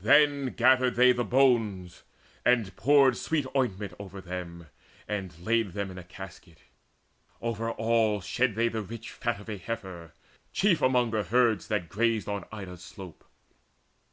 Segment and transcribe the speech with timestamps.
[0.00, 2.04] Then gathered they The bones,
[2.44, 4.68] and poured sweet ointment over them,
[5.08, 6.58] And laid them in a casket:
[7.42, 10.12] over all Shed they the rich fat of a heifer,
[10.52, 13.24] chief Among the herds that grazed on Ida's slope.